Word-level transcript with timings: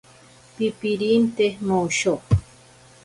Pipirinte 0.55 1.45
mosho. 1.67 2.13